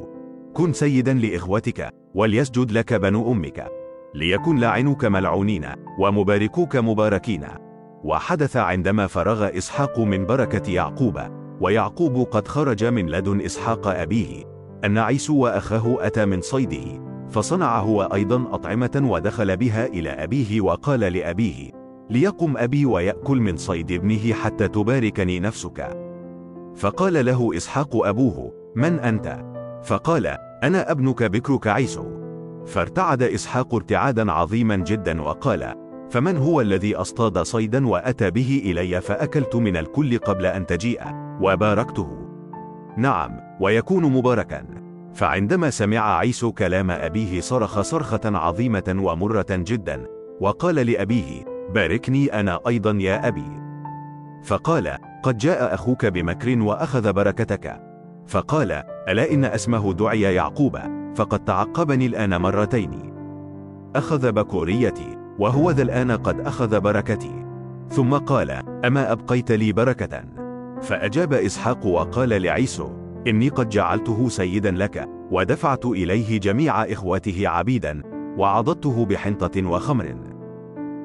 كن 0.53 0.73
سيدا 0.73 1.13
لإخوتك 1.13 1.89
وليسجد 2.15 2.71
لك 2.71 2.93
بنو 2.93 3.31
أمك. 3.31 3.67
ليكن 4.15 4.59
لعنك 4.59 5.05
ملعونين 5.05 5.65
ومباركوك 5.99 6.75
مباركين. 6.75 7.66
وحدث 8.07 8.57
عندما 8.57 9.07
فرغ 9.07 9.57
إسحاق 9.57 9.99
من 9.99 10.25
بركة 10.25 10.71
يعقوب 10.71 11.19
ويعقوب 11.61 12.27
قد 12.31 12.47
خرج 12.47 12.85
من 12.85 13.09
لدن 13.09 13.41
إسحاق 13.41 13.87
أبيه 13.87 14.43
أن 14.85 14.97
عيسو 14.97 15.35
وأخاه 15.37 15.97
أتى 15.99 16.25
من 16.25 16.41
صيده 16.41 17.01
فصنع 17.29 17.79
هو 17.79 18.01
أيضا 18.13 18.47
أطعمة 18.51 19.07
ودخل 19.11 19.57
بها 19.57 19.85
إلى 19.85 20.09
أبيه 20.09 20.61
وقال 20.61 20.99
لأبيه 20.99 21.71
ليقم 22.09 22.57
أبي 22.57 22.85
ويأكل 22.85 23.37
من 23.37 23.57
صيد 23.57 23.91
ابنه 23.91 24.33
حتى 24.33 24.67
تباركني 24.67 25.39
نفسك 25.39 25.97
فقال 26.75 27.25
له 27.25 27.57
إسحاق 27.57 28.05
أبوه 28.05 28.53
من 28.75 28.99
أنت؟ 28.99 29.39
فقال 29.83 30.27
أنا 30.63 30.91
ابنك 30.91 31.23
بكرك 31.23 31.67
عيسو 31.67 32.05
فارتعد 32.65 33.23
إسحاق 33.23 33.75
ارتعادا 33.75 34.31
عظيما 34.31 34.75
جدا 34.75 35.21
وقال 35.21 35.86
فمن 36.09 36.37
هو 36.37 36.61
الذي 36.61 36.95
أصطاد 36.95 37.39
صيدا 37.39 37.87
وأتى 37.87 38.31
به 38.31 38.61
إلي 38.65 39.01
فأكلت 39.01 39.55
من 39.55 39.77
الكل 39.77 40.17
قبل 40.17 40.45
أن 40.45 40.65
تجيء 40.65 41.01
وباركته. 41.41 42.27
نعم 42.97 43.39
ويكون 43.59 44.03
مباركا. 44.03 44.65
فعندما 45.13 45.69
سمع 45.69 46.17
عيسو 46.17 46.51
كلام 46.51 46.91
أبيه 46.91 47.41
صرخ 47.41 47.81
صرخة 47.81 48.21
عظيمة 48.25 48.95
ومرة 48.99 49.45
جدا 49.49 50.05
وقال 50.41 50.75
لأبيه 50.75 51.45
باركني 51.73 52.39
أنا 52.39 52.59
أيضا 52.67 52.97
يا 53.01 53.27
أبي. 53.27 53.51
فقال 54.43 54.97
قد 55.23 55.37
جاء 55.37 55.73
أخوك 55.73 56.05
بمكر 56.05 56.61
وأخذ 56.61 57.13
بركتك. 57.13 57.81
فقال 58.27 58.71
ألا 59.09 59.33
إن 59.33 59.45
اسمه 59.45 59.93
دعي 59.93 60.21
يعقوب 60.21 60.77
فقد 61.15 61.45
تعقبني 61.45 62.05
الآن 62.05 62.41
مرتين. 62.41 63.13
أخذ 63.95 64.31
بكوريتي. 64.31 65.16
وهو 65.39 65.71
ذا 65.71 65.81
الآن 65.81 66.11
قد 66.11 66.39
أخذ 66.39 66.79
بركتي. 66.79 67.45
ثم 67.89 68.13
قال 68.13 68.51
أما 68.85 69.11
أبقيت 69.11 69.51
لي 69.51 69.71
بركة؟ 69.71 70.23
فأجاب 70.81 71.33
إسحاق 71.33 71.85
وقال 71.85 72.29
لعيسو 72.29 72.89
إني 73.27 73.49
قد 73.49 73.69
جعلته 73.69 74.29
سيدا 74.29 74.71
لك 74.71 75.09
ودفعت 75.31 75.85
إليه 75.85 76.39
جميع 76.39 76.83
إخوته 76.83 77.47
عبيدا 77.47 78.01
وعضدته 78.37 79.05
بحنطة 79.05 79.67
وخمر. 79.67 80.15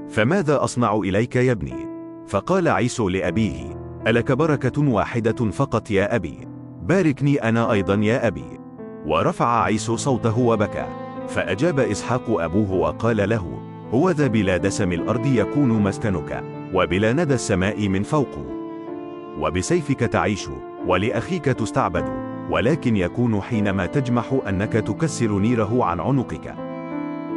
فماذا 0.09 0.65
أصنع 0.65 0.95
إليك 0.95 1.37
يا 1.37 1.53
ابني؟ 1.53 1.89
فقال 2.27 2.69
عيسو 2.69 3.09
لأبيه 3.09 3.83
ألك 4.07 4.33
بركة 4.33 4.89
واحدة 4.89 5.51
فقط 5.51 5.91
يا 5.91 6.17
أبي؟ 6.17 6.49
باركني 6.83 7.37
أنا 7.37 7.73
أيضا 7.73 7.95
يا 7.95 8.27
أبي. 8.27 8.61
ورفع 9.07 9.63
عيسو 9.63 9.97
صوته 9.97 10.39
وبكى. 10.39 10.87
فأجاب 11.29 11.79
إسحاق 11.81 12.41
أبوه 12.41 12.73
وقال 12.73 13.29
له 13.29 13.72
هو 13.95 14.11
ذا 14.11 14.27
بلا 14.27 14.57
دسم 14.57 14.93
الأرض 14.93 15.27
يكون 15.27 15.69
مسكنك 15.69 16.45
وبلا 16.75 17.13
ندى 17.13 17.35
السماء 17.35 17.89
من 17.89 18.03
فوق. 18.03 18.39
وبسيفك 19.39 20.01
تعيش 20.01 20.49
ولأخيك 20.87 21.45
تستعبد 21.45 22.05
ولكن 22.51 22.97
يكون 22.97 23.41
حينما 23.41 23.87
تجمح 23.87 24.41
أنك 24.49 24.73
تكسر 24.73 25.39
نيره 25.39 25.85
عن 25.85 26.01
عنقك. 26.01 26.55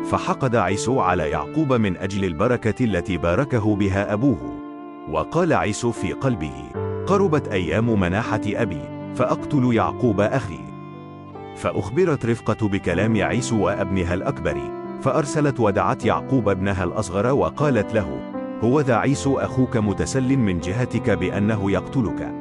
فحقد 0.09 0.55
عيسو 0.55 0.99
على 0.99 1.29
يعقوب 1.29 1.73
من 1.73 1.97
أجل 1.97 2.25
البركة 2.25 2.85
التي 2.85 3.17
باركه 3.17 3.75
بها 3.75 4.13
أبوه. 4.13 4.53
وقال 5.11 5.53
عيسو 5.53 5.91
في 5.91 6.13
قلبه 6.13 6.69
قربت 7.07 7.47
أيام 7.47 7.99
مناحة 7.99 8.41
أبي 8.47 8.81
فأقتل 9.15 9.73
يعقوب 9.73 10.21
أخي. 10.21 10.59
فأخبرت 11.55 12.25
رفقة 12.25 12.67
بكلام 12.67 13.21
عيسو 13.21 13.65
وأبنها 13.65 14.13
الأكبر. 14.13 14.84
فأرسلت 15.05 15.59
ودعت 15.59 16.05
يعقوب 16.05 16.49
ابنها 16.49 16.83
الأصغر 16.83 17.33
وقالت 17.33 17.93
له 17.93 18.19
هو 18.63 18.81
ذا 18.81 18.95
عيسو 18.95 19.37
أخوك 19.37 19.77
متسل 19.77 20.37
من 20.37 20.59
جهتك 20.59 21.09
بأنه 21.09 21.71
يقتلك. 21.71 22.33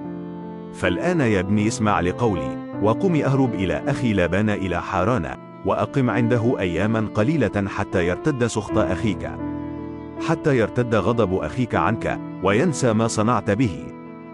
فالآن 0.72 1.20
يا 1.20 1.40
ابني 1.40 1.66
اسمع 1.66 2.00
لقولي 2.00 2.78
وقم 2.82 3.14
أهرب 3.16 3.54
إلى 3.54 3.82
أخي 3.86 4.12
لابان 4.12 4.50
إلى 4.50 4.82
حاران 4.82 5.36
وأقم 5.66 6.10
عنده 6.10 6.60
أياما 6.60 7.08
قليلة 7.14 7.68
حتى 7.68 8.06
يرتد 8.06 8.46
سخط 8.46 8.78
أخيك. 8.78 9.30
حتى 10.28 10.58
يرتد 10.58 10.94
غضب 10.94 11.34
أخيك 11.34 11.74
عنك 11.74 12.20
وينسى 12.42 12.92
ما 12.92 13.06
صنعت 13.06 13.50
به. 13.50 13.86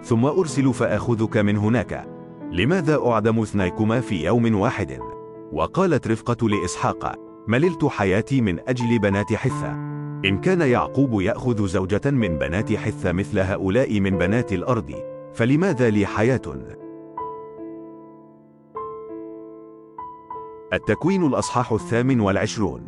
ثم 0.02 0.24
أرسل 0.24 0.74
فأخذك 0.74 1.36
من 1.36 1.56
هناك. 1.56 2.06
لماذا 2.52 2.98
أعدم 3.06 3.40
اثنيكما 3.40 4.00
في 4.00 4.24
يوم 4.24 4.54
واحد؟ 4.54 4.98
وقالت 5.52 6.08
رفقة 6.08 6.48
لإسحاق 6.48 7.29
مللت 7.50 7.84
حياتي 7.84 8.40
من 8.40 8.68
أجل 8.68 8.98
بنات 8.98 9.32
حثة. 9.32 9.72
إن 10.24 10.38
كان 10.40 10.60
يعقوب 10.60 11.20
يأخذ 11.20 11.66
زوجة 11.66 12.10
من 12.10 12.38
بنات 12.38 12.72
حثة 12.72 13.12
مثل 13.12 13.38
هؤلاء 13.38 14.00
من 14.00 14.18
بنات 14.18 14.52
الأرض 14.52 14.94
فلماذا 15.34 15.90
لي 15.90 16.06
حياة؟ 16.06 16.40
التكوين 20.72 21.26
الأصحاح 21.26 21.72
الثامن 21.72 22.20
والعشرون. 22.20 22.86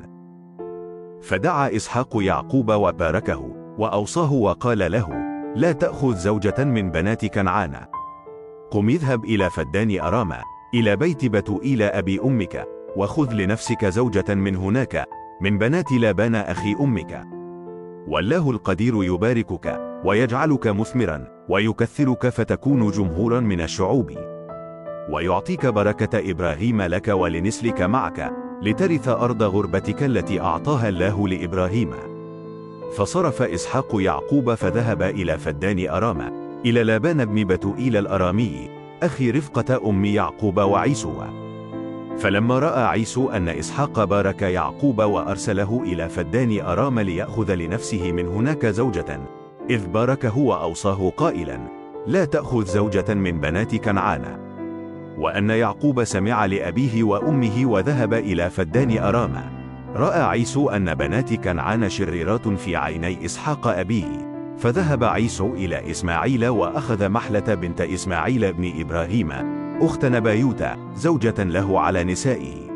فدعا 1.23 1.77
إسحاق 1.77 2.09
يعقوب 2.15 2.71
وباركه 2.71 3.55
وأوصاه 3.79 4.33
وقال 4.33 4.93
له 4.93 5.09
لا 5.57 5.73
تأخذ 5.73 6.15
زوجة 6.15 6.65
من 6.65 6.91
بنات 6.91 7.27
كنعان. 7.27 7.77
قم 8.71 8.89
اذهب 8.89 9.25
إلى 9.25 9.51
فدان 9.51 10.01
أرامة 10.01 10.39
إلى 10.75 10.97
بيت 10.97 11.27
بتوئيل 11.27 11.83
أبي 11.83 12.21
أمك. 12.21 12.82
وخذ 12.97 13.33
لنفسك 13.33 13.85
زوجة 13.85 14.35
من 14.35 14.57
هناك. 14.57 15.07
من 15.41 15.59
بنات 15.59 15.93
لابان 15.93 16.35
أخي 16.35 16.77
أمك. 16.81 17.25
والله 18.09 18.51
القدير 18.51 19.05
يباركك 19.05 19.81
ويجعلك 20.05 20.67
مثمرا 20.67 21.27
ويكثرك 21.49 22.29
فتكون 22.29 22.91
جمهورا 22.91 23.41
من 23.41 23.61
الشعوب. 23.61 24.11
ويعطيك 25.11 25.67
بركة 25.67 26.31
إبراهيم 26.31 26.83
لك 26.83 27.09
ولنسلك 27.09 27.83
معك 27.83 28.33
لترث 28.63 29.09
أرض 29.09 29.43
غربتك 29.43 30.03
التي 30.03 30.41
أعطاها 30.41 30.89
الله 30.89 31.29
لإبراهيم. 31.29 31.91
فصرف 32.97 33.43
إسحاق 33.43 33.89
يعقوب 33.95 34.55
فذهب 34.55 35.03
إلى 35.03 35.39
فدان 35.39 35.89
أرامة 35.89 36.33
إلى 36.65 36.83
لابان 36.83 37.25
بن 37.25 37.45
بتوئيل 37.45 37.97
الأرامي. 37.97 38.69
أخي 39.03 39.31
رفقة 39.31 39.91
أم 39.91 40.05
يعقوب 40.05 40.61
وعيسو. 40.61 41.42
فلما 42.19 42.59
رأى 42.59 42.85
عيسو 42.85 43.31
أن 43.31 43.49
إسحاق 43.49 44.05
بارك 44.05 44.43
يعقوب 44.43 45.03
وأرسله 45.03 45.83
إلى 45.83 46.09
فدان 46.09 46.61
أرام 46.61 47.01
ليأخذ 47.01 47.55
لنفسه 47.55 48.13
من 48.13 48.29
هناك 48.29 48.67
زوجة 48.67 49.21
إذ 49.71 49.87
باركه 49.87 50.39
وأوصاه 50.39 51.11
قائلا 51.17 51.59
لا 52.07 52.25
تأخذ 52.25 52.65
زوجة 52.65 53.15
من 53.15 53.41
بنات 53.41 53.77
كنعان. 53.77 54.39
وأن 55.19 55.51
يعقوب 55.51 56.05
سمع 56.05 56.47
لأبيه 56.47 57.03
وأمه 57.03 57.67
وذهب 57.67 58.15
إلى 58.15 58.51
فدان 58.51 58.99
أرام. 58.99 59.63
رأى 59.95 60.23
عيسو 60.23 60.71
أن 60.71 60.95
بنات 60.95 61.35
كنعان 61.35 61.89
شريرات 61.89 62.49
في 62.49 62.77
عيني 62.77 63.25
إسحاق 63.25 63.67
أبيه 63.67 64.33
فذهب 64.59 65.05
عيسو 65.05 65.55
إلى 65.55 65.91
إسماعيل 65.91 66.47
وأخذ 66.49 67.09
محلة 67.09 67.55
بنت 67.55 67.81
إسماعيل 67.81 68.53
بن 68.53 68.81
إبراهيم. 68.81 69.62
أخت 69.81 70.05
نبايوت 70.05 70.65
زوجة 70.95 71.45
له 71.45 71.81
على 71.81 72.05
نسائه. 72.05 72.73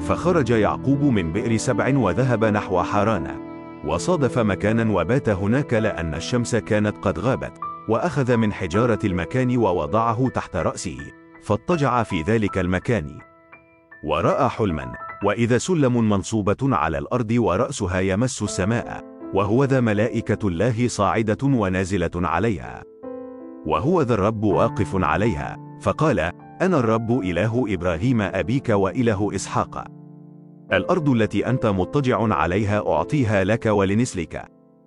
فخرج 0.00 0.50
يعقوب 0.50 1.02
من 1.02 1.32
بئر 1.32 1.56
سبع 1.56 1.98
وذهب 1.98 2.44
نحو 2.44 2.82
حاران 2.82 3.48
وصادف 3.86 4.38
مكانا 4.38 4.92
وبات 4.92 5.28
هناك 5.28 5.74
لأن 5.74 6.14
الشمس 6.14 6.56
كانت 6.56 6.96
قد 6.96 7.18
غابت 7.18 7.52
وأخذ 7.88 8.36
من 8.36 8.52
حجارة 8.52 8.98
المكان 9.04 9.56
ووضعه 9.56 10.28
تحت 10.28 10.56
رأسه 10.56 10.98
فاضطجع 11.42 12.02
في 12.02 12.22
ذلك 12.22 12.58
المكان. 12.58 13.18
ورأى 14.04 14.48
حلما 14.48 14.94
وإذا 15.24 15.58
سلم 15.58 16.08
منصوبة 16.08 16.56
على 16.62 16.98
الأرض 16.98 17.30
ورأسها 17.38 18.00
يمس 18.00 18.42
السماء 18.42 19.04
وهو 19.34 19.64
ذا 19.64 19.80
ملائكة 19.80 20.48
الله 20.48 20.88
صاعدة 20.88 21.38
ونازلة 21.44 22.10
عليها. 22.14 22.82
وهو 23.66 24.02
ذا 24.02 24.14
الرب 24.14 24.44
واقف 24.44 25.04
عليها. 25.04 25.67
فقال 25.80 26.20
أنا 26.62 26.78
الرب 26.78 27.20
إله 27.20 27.64
إبراهيم 27.68 28.22
أبيك 28.22 28.68
وإله 28.68 29.34
إسحاق. 29.34 29.84
الأرض 30.72 31.08
التي 31.08 31.46
أنت 31.46 31.66
مضطجع 31.66 32.34
عليها 32.34 32.92
أعطيها 32.92 33.44
لك 33.44 33.66
ولنسلك. 33.66 34.44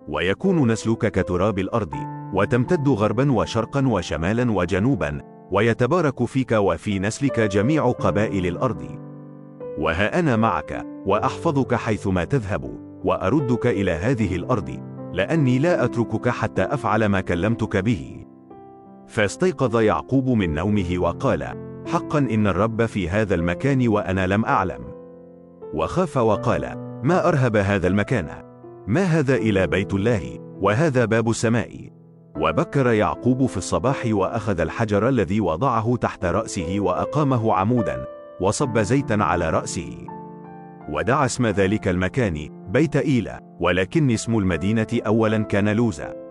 ويكون 0.08 0.72
نسلك 0.72 1.12
كتراب 1.12 1.58
الأرض 1.58 1.94
وتمتد 2.34 2.88
غربا 2.88 3.32
وشرقا 3.32 3.86
وشمالا 3.86 4.52
وجنوبا 4.52 5.20
ويتبارك 5.52 6.24
فيك 6.24 6.52
وفي 6.52 6.98
نسلك 6.98 7.40
جميع 7.40 7.90
قبائل 7.90 8.46
الأرض. 8.46 8.82
وها 9.78 10.18
أنا 10.18 10.36
معك 10.36 10.86
وأحفظك 11.06 11.74
حيثما 11.74 12.24
تذهب 12.24 12.78
وأردك 13.04 13.66
إلى 13.66 13.90
هذه 13.90 14.36
الأرض 14.36 14.80
لأني 15.12 15.58
لا 15.58 15.84
أتركك 15.84 16.28
حتى 16.28 16.62
أفعل 16.62 17.06
ما 17.06 17.20
كلمتك 17.20 17.76
به. 17.76 18.21
فاستيقظ 19.06 19.76
يعقوب 19.76 20.28
من 20.28 20.54
نومه 20.54 20.94
وقال 20.98 21.72
حقا 21.86 22.18
إن 22.18 22.46
الرب 22.46 22.86
في 22.86 23.08
هذا 23.08 23.34
المكان 23.34 23.88
وأنا 23.88 24.26
لم 24.26 24.44
أعلم. 24.44 24.84
وخاف 25.74 26.16
وقال 26.16 26.74
ما 27.02 27.28
أرهب 27.28 27.56
هذا 27.56 27.88
المكان؟ 27.88 28.28
ما 28.86 29.02
هذا 29.02 29.34
إلى 29.34 29.66
بيت 29.66 29.94
الله؟ 29.94 30.38
وهذا 30.60 31.04
باب 31.04 31.30
السماء. 31.30 31.90
وبكر 32.40 32.92
يعقوب 32.92 33.46
في 33.46 33.56
الصباح 33.56 34.02
وأخذ 34.06 34.60
الحجر 34.60 35.08
الذي 35.08 35.40
وضعه 35.40 35.96
تحت 35.96 36.24
رأسه 36.24 36.76
وأقامه 36.78 37.54
عمودا 37.54 38.04
وصب 38.40 38.78
زيتا 38.78 39.16
على 39.20 39.50
رأسه. 39.50 40.06
ودعا 40.88 41.24
اسم 41.24 41.46
ذلك 41.46 41.88
المكان 41.88 42.48
بيت 42.68 42.96
إيلة 42.96 43.38
ولكن 43.60 44.10
اسم 44.10 44.38
المدينة 44.38 44.86
أولا 45.06 45.42
كان 45.42 45.68
لوزا. 45.68 46.21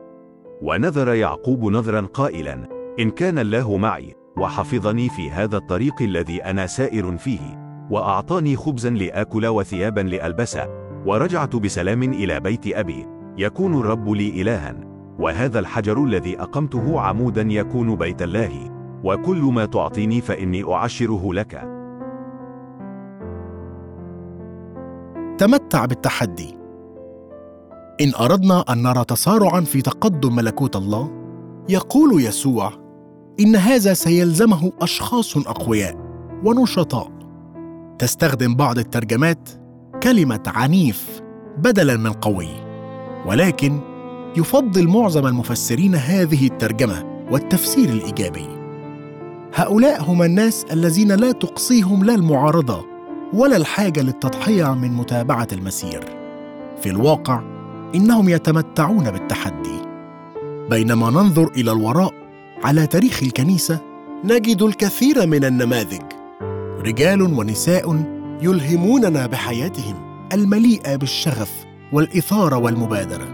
ونذر 0.61 1.13
يعقوب 1.13 1.65
نذرا 1.65 2.01
قائلا 2.01 2.67
إن 2.99 3.09
كان 3.09 3.39
الله 3.39 3.77
معي 3.77 4.15
وحفظني 4.37 5.09
في 5.09 5.31
هذا 5.31 5.57
الطريق 5.57 6.01
الذي 6.01 6.43
أنا 6.43 6.65
سائر 6.67 7.17
فيه 7.17 7.61
وأعطاني 7.89 8.55
خبزا 8.55 8.89
لآكل 8.89 9.47
وثيابا 9.47 10.01
لألبس 10.01 10.57
ورجعت 11.05 11.55
بسلام 11.55 12.03
إلى 12.03 12.39
بيت 12.39 12.67
أبي 12.67 13.05
يكون 13.37 13.79
الرب 13.79 14.09
لي 14.09 14.41
إلها 14.41 14.75
وهذا 15.19 15.59
الحجر 15.59 16.03
الذي 16.03 16.41
أقمته 16.41 16.99
عمودا 16.99 17.41
يكون 17.41 17.95
بيت 17.95 18.21
الله 18.21 18.71
وكل 19.03 19.41
ما 19.41 19.65
تعطيني 19.65 20.21
فإني 20.21 20.73
أعشره 20.73 21.33
لك. 21.33 21.67
تمتع 25.37 25.85
بالتحدي. 25.85 26.60
إن 28.01 28.13
أردنا 28.19 28.63
أن 28.69 28.83
نرى 28.83 29.05
تسارعا 29.05 29.61
في 29.61 29.81
تقدم 29.81 30.35
ملكوت 30.35 30.75
الله 30.75 31.11
يقول 31.69 32.23
يسوع 32.23 32.73
إن 33.39 33.55
هذا 33.55 33.93
سيلزمه 33.93 34.71
أشخاص 34.81 35.37
أقوياء 35.37 35.97
ونشطاء. 36.45 37.11
تستخدم 37.99 38.55
بعض 38.55 38.77
الترجمات 38.77 39.49
كلمة 40.03 40.43
عنيف 40.47 41.21
بدلاً 41.57 41.97
من 41.97 42.11
قوي 42.11 42.47
ولكن 43.25 43.79
يفضل 44.37 44.87
معظم 44.87 45.27
المفسرين 45.27 45.95
هذه 45.95 46.47
الترجمة 46.47 47.25
والتفسير 47.31 47.89
الإيجابي. 47.89 48.47
هؤلاء 49.55 50.03
هم 50.03 50.23
الناس 50.23 50.65
الذين 50.71 51.11
لا 51.11 51.31
تقصيهم 51.31 52.05
لا 52.05 52.15
المعارضة 52.15 52.85
ولا 53.33 53.57
الحاجة 53.57 54.01
للتضحية 54.01 54.73
من 54.73 54.93
متابعة 54.93 55.47
المسير. 55.51 56.03
في 56.81 56.89
الواقع 56.89 57.50
إنهم 57.95 58.29
يتمتعون 58.29 59.11
بالتحدي. 59.11 59.81
بينما 60.69 61.09
ننظر 61.09 61.47
إلى 61.47 61.71
الوراء 61.71 62.13
على 62.63 62.87
تاريخ 62.87 63.23
الكنيسة 63.23 63.79
نجد 64.23 64.61
الكثير 64.61 65.27
من 65.27 65.45
النماذج. 65.45 66.01
رجال 66.85 67.21
ونساء 67.21 68.03
يلهموننا 68.41 69.27
بحياتهم 69.27 69.95
المليئة 70.33 70.95
بالشغف 70.95 71.65
والإثارة 71.93 72.57
والمبادرة. 72.57 73.27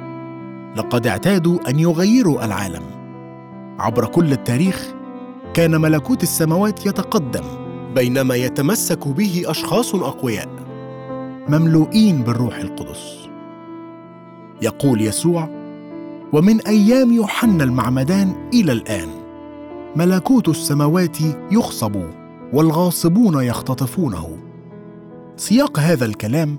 لقد 0.76 1.08
اعتادوا 1.08 1.70
أن 1.70 1.80
يغيروا 1.80 2.46
العالم. 2.46 2.84
عبر 3.80 4.06
كل 4.06 4.32
التاريخ 4.32 4.94
كان 5.54 5.82
ملكوت 5.82 6.24
السماوات 6.24 6.86
يتقدم 6.86 7.44
بينما 7.96 8.36
يتمسك 8.36 9.08
به 9.08 9.44
أشخاص 9.46 9.96
أقوياء. 9.96 10.50
مملوئين 11.50 12.24
بالروح 12.24 12.58
القدس. 12.58 13.27
يقول 14.62 15.02
يسوع 15.02 15.50
ومن 16.34 16.62
أيام 16.62 17.12
يوحنا 17.12 17.64
المعمدان 17.64 18.50
إلى 18.54 18.72
الآن 18.72 19.10
ملكوت 19.96 20.50
السماوات 20.50 21.18
يخصب 21.52 21.96
والغاصبون 22.54 23.44
يختطفونه. 23.44 24.38
سياق 25.36 25.80
هذا 25.80 26.06
الكلام 26.06 26.58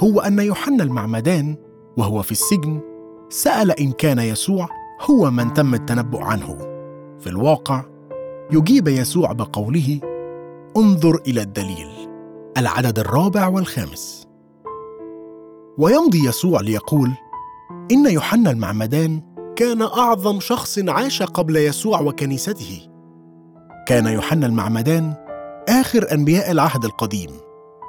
هو 0.00 0.20
أن 0.20 0.38
يوحنا 0.38 0.84
المعمدان 0.84 1.56
وهو 1.96 2.22
في 2.22 2.32
السجن 2.32 2.80
سأل 3.28 3.70
إن 3.70 3.92
كان 3.92 4.18
يسوع 4.18 4.68
هو 5.10 5.30
من 5.30 5.54
تم 5.54 5.74
التنبؤ 5.74 6.18
عنه. 6.18 6.58
في 7.20 7.26
الواقع 7.26 7.84
يجيب 8.52 8.88
يسوع 8.88 9.32
بقوله 9.32 10.00
انظر 10.76 11.20
إلى 11.26 11.42
الدليل 11.42 11.88
العدد 12.58 12.98
الرابع 12.98 13.48
والخامس. 13.48 14.26
ويمضي 15.78 16.28
يسوع 16.28 16.60
ليقول 16.60 17.10
إن 17.90 18.06
يوحنا 18.06 18.50
المعمدان 18.50 19.20
كان 19.56 19.82
أعظم 19.82 20.40
شخص 20.40 20.78
عاش 20.88 21.22
قبل 21.22 21.56
يسوع 21.56 22.00
وكنيسته. 22.00 22.88
كان 23.86 24.06
يوحنا 24.06 24.46
المعمدان 24.46 25.14
آخر 25.68 26.12
أنبياء 26.12 26.50
العهد 26.50 26.84
القديم 26.84 27.30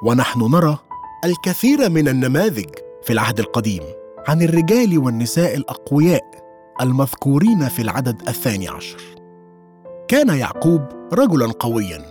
ونحن 0.02 0.40
نرى 0.40 0.78
الكثير 1.24 1.90
من 1.90 2.08
النماذج 2.08 2.68
في 3.02 3.12
العهد 3.12 3.38
القديم 3.40 3.82
عن 4.28 4.42
الرجال 4.42 4.98
والنساء 4.98 5.54
الأقوياء 5.54 6.24
المذكورين 6.80 7.68
في 7.68 7.82
العدد 7.82 8.22
الثاني 8.28 8.68
عشر. 8.68 9.00
كان 10.08 10.28
يعقوب 10.28 10.82
رجلا 11.12 11.52
قويا. 11.60 12.02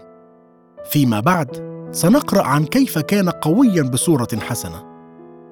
فيما 0.91 1.19
بعد 1.19 1.71
سنقرأ 1.91 2.43
عن 2.43 2.65
كيف 2.65 2.99
كان 2.99 3.29
قويا 3.29 3.83
بصورة 3.83 4.39
حسنة 4.39 4.83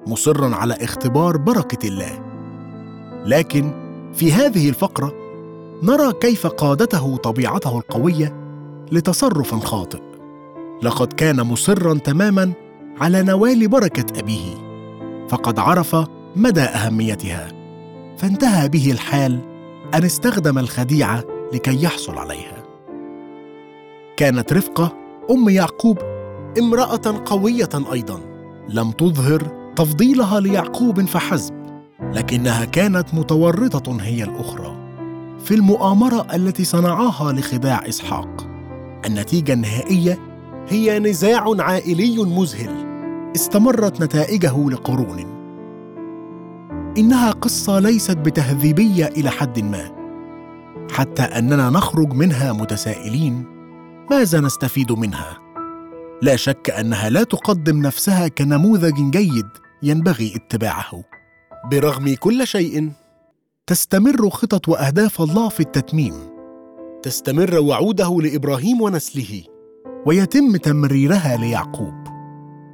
مصرا 0.06 0.54
على 0.54 0.74
اختبار 0.74 1.36
بركة 1.36 1.88
الله. 1.88 2.29
لكن 3.26 3.72
في 4.14 4.32
هذه 4.32 4.68
الفقرة 4.68 5.12
نرى 5.82 6.12
كيف 6.12 6.46
قادته 6.46 7.16
طبيعته 7.16 7.78
القوية 7.78 8.36
لتصرف 8.92 9.54
خاطئ 9.54 10.00
لقد 10.82 11.12
كان 11.12 11.40
مصرا 11.40 11.94
تماما 11.94 12.52
على 13.00 13.22
نوال 13.22 13.68
بركة 13.68 14.20
أبيه 14.20 14.70
فقد 15.28 15.58
عرف 15.58 15.96
مدى 16.36 16.60
أهميتها. 16.60 17.48
فانتهى 18.18 18.68
به 18.68 18.90
الحال 18.90 19.38
أن 19.94 20.04
استخدم 20.04 20.58
الخديعة 20.58 21.24
لكي 21.52 21.82
يحصل 21.82 22.18
عليها. 22.18 22.64
كانت 24.16 24.52
رفقة 24.52 24.96
أم 25.30 25.48
يعقوب 25.48 25.98
امرأة 26.58 27.22
قوية 27.26 27.68
أيضا 27.92 28.20
لم 28.68 28.90
تظهر 28.90 29.72
تفضيلها 29.76 30.40
ليعقوب 30.40 31.00
فحسب. 31.00 31.59
لكنها 32.14 32.64
كانت 32.64 33.14
متورطة 33.14 33.96
هي 34.00 34.24
الأخرى. 34.24 34.76
في 35.44 35.54
المؤامرة 35.54 36.26
التي 36.34 36.64
صنعاها 36.64 37.32
لخداع 37.32 37.88
إسحاق 37.88 38.46
النتيجة 39.06 39.52
النهائية 39.52 40.18
هي 40.68 40.98
نزاع 40.98 41.44
عائلي 41.58 42.24
مذهل 42.24 42.86
استمرت 43.36 44.02
نتائجه 44.02 44.70
لقرون. 44.70 45.40
إنها 46.98 47.30
قصة 47.30 47.78
ليست 47.78 48.16
بتهذيبية 48.16 49.06
إلى 49.06 49.30
حد 49.30 49.58
ما. 49.58 49.90
حتى 50.90 51.22
أننا 51.22 51.70
نخرج 51.70 52.12
منها 52.12 52.52
متسائلين 52.52 53.44
ماذا 54.10 54.40
نستفيد 54.40 54.92
منها؟ 54.92 55.38
لا 56.22 56.36
شك 56.36 56.70
أنها 56.70 57.10
لا 57.10 57.22
تقدم 57.22 57.82
نفسها 57.82 58.28
كنموذج 58.28 59.10
جيد 59.10 59.48
ينبغي 59.82 60.32
اتباعه. 60.36 61.19
برغم 61.64 62.14
كل 62.14 62.46
شيء. 62.46 62.90
تستمر 63.66 64.30
خطط 64.30 64.68
وأهداف 64.68 65.20
الله 65.20 65.48
في 65.48 65.60
التتميم. 65.60 66.14
تستمر 67.02 67.58
وعوده 67.58 68.20
لإبراهيم 68.20 68.80
ونسله. 68.80 69.42
ويتم 70.06 70.56
تمريرها 70.56 71.36
ليعقوب. 71.36 71.94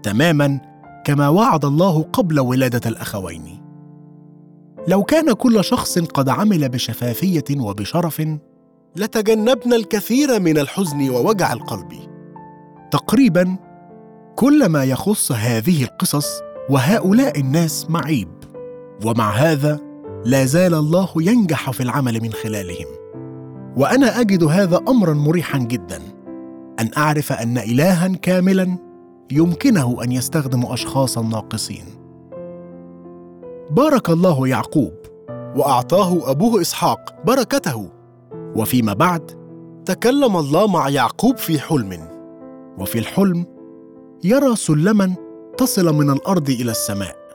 تماما 0.02 0.60
كما 1.04 1.28
وعد 1.28 1.64
الله 1.64 2.02
قبل 2.02 2.40
ولادة 2.40 2.90
الأخوين. 2.90 3.62
لو 4.88 5.02
كان 5.02 5.32
كل 5.32 5.64
شخص 5.64 5.98
قد 5.98 6.28
عمل 6.28 6.68
بشفافية 6.68 7.60
وبشرف 7.60 8.22
لتجنبنا 8.96 9.76
الكثير 9.76 10.40
من 10.40 10.58
الحزن 10.58 11.10
ووجع 11.10 11.52
القلب. 11.52 11.92
تقريبا 12.90 13.56
كل 14.36 14.66
ما 14.68 14.84
يخص 14.84 15.32
هذه 15.32 15.84
القصص 15.84 16.26
وهؤلاء 16.70 17.40
الناس 17.40 17.86
معيب. 17.90 18.35
ومع 19.04 19.30
هذا 19.30 19.80
لا 20.24 20.44
زال 20.44 20.74
الله 20.74 21.08
ينجح 21.16 21.70
في 21.70 21.82
العمل 21.82 22.22
من 22.22 22.32
خلالهم. 22.32 22.86
وأنا 23.76 24.20
أجد 24.20 24.44
هذا 24.44 24.80
امرا 24.88 25.14
مريحا 25.14 25.58
جدا 25.58 26.02
أن 26.80 26.90
أعرف 26.96 27.32
أن 27.32 27.58
الها 27.58 28.08
كاملا 28.08 28.76
يمكنه 29.30 29.96
أن 30.02 30.12
يستخدم 30.12 30.66
اشخاصا 30.66 31.22
ناقصين. 31.22 31.84
بارك 33.70 34.10
الله 34.10 34.48
يعقوب 34.48 34.92
وأعطاه 35.56 36.30
أبوه 36.30 36.60
إسحاق 36.60 37.14
بركته. 37.24 37.90
وفيما 38.56 38.92
بعد 38.92 39.30
تكلم 39.84 40.36
الله 40.36 40.66
مع 40.66 40.88
يعقوب 40.88 41.36
في 41.36 41.60
حلم. 41.60 42.08
وفي 42.78 42.98
الحلم 42.98 43.46
يرى 44.24 44.56
سلما 44.56 45.14
تصل 45.58 45.94
من 45.94 46.10
الأرض 46.10 46.50
إلى 46.50 46.70
السماء. 46.70 47.25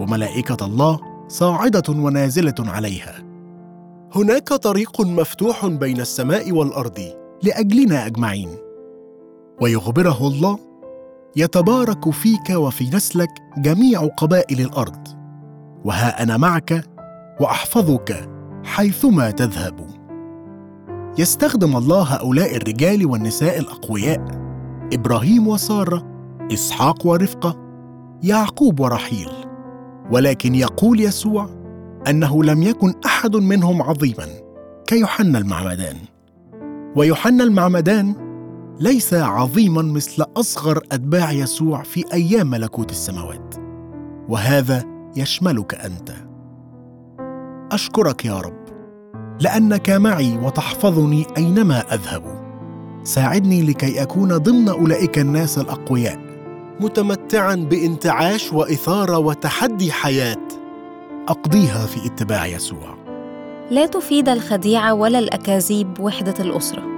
وملائكة 0.00 0.66
الله 0.66 1.00
صاعدة 1.28 1.82
ونازلة 1.88 2.54
عليها. 2.58 3.14
هناك 4.14 4.48
طريق 4.48 5.00
مفتوح 5.00 5.66
بين 5.66 6.00
السماء 6.00 6.52
والأرض 6.52 7.00
لأجلنا 7.42 8.06
أجمعين. 8.06 8.48
ويخبره 9.60 10.28
الله 10.28 10.58
يتبارك 11.36 12.10
فيك 12.10 12.50
وفي 12.50 12.90
نسلك 12.90 13.30
جميع 13.58 14.06
قبائل 14.06 14.60
الأرض. 14.60 15.08
وها 15.84 16.22
أنا 16.22 16.36
معك 16.36 16.84
وأحفظك 17.40 18.28
حيثما 18.64 19.30
تذهب. 19.30 19.86
يستخدم 21.18 21.76
الله 21.76 22.02
هؤلاء 22.02 22.56
الرجال 22.56 23.06
والنساء 23.06 23.58
الأقوياء 23.58 24.24
إبراهيم 24.92 25.48
وسارة 25.48 26.02
إسحاق 26.52 27.06
ورفقة 27.06 27.56
يعقوب 28.22 28.80
ورحيل. 28.80 29.45
ولكن 30.10 30.54
يقول 30.54 31.00
يسوع 31.00 31.50
أنه 32.08 32.44
لم 32.44 32.62
يكن 32.62 32.94
أحد 33.06 33.36
منهم 33.36 33.82
عظيما 33.82 34.26
كيوحنا 34.86 35.38
المعمدان. 35.38 35.96
ويوحنا 36.96 37.44
المعمدان 37.44 38.14
ليس 38.80 39.14
عظيما 39.14 39.82
مثل 39.82 40.24
أصغر 40.36 40.82
أتباع 40.92 41.32
يسوع 41.32 41.82
في 41.82 42.04
أيام 42.12 42.50
ملكوت 42.50 42.90
السماوات. 42.90 43.54
وهذا 44.28 44.84
يشملك 45.16 45.74
أنت. 45.74 46.12
أشكرك 47.72 48.24
يا 48.24 48.40
رب 48.40 48.66
لأنك 49.40 49.90
معي 49.90 50.38
وتحفظني 50.38 51.26
أينما 51.36 51.94
أذهب. 51.94 52.46
ساعدني 53.04 53.62
لكي 53.62 54.02
أكون 54.02 54.36
ضمن 54.36 54.68
أولئك 54.68 55.18
الناس 55.18 55.58
الأقوياء. 55.58 56.25
متمتعا 56.80 57.54
بانتعاش 57.54 58.52
وإثارة 58.52 59.18
وتحدي 59.18 59.92
حياة. 59.92 60.48
أقضيها 61.28 61.86
في 61.86 62.06
اتباع 62.06 62.46
يسوع. 62.46 62.96
لا 63.70 63.86
تفيد 63.86 64.28
الخديعة 64.28 64.94
ولا 64.94 65.18
الأكاذيب 65.18 66.00
وحدة 66.00 66.34
الأسرة. 66.40 66.95